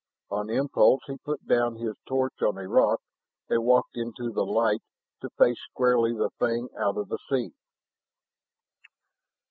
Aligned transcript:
On 0.31 0.49
impulse 0.49 1.01
he 1.05 1.19
put 1.19 1.45
down 1.45 1.75
his 1.75 1.95
torch 2.07 2.41
on 2.41 2.57
a 2.57 2.67
rock 2.67 3.01
and 3.49 3.63
walked 3.63 3.95
into 3.95 4.31
the 4.31 4.41
light 4.43 4.81
to 5.21 5.29
face 5.37 5.59
squarely 5.69 6.11
the 6.13 6.31
thing 6.39 6.69
out 6.75 6.97
of 6.97 7.07
the 7.07 7.19
sea. 7.29 7.51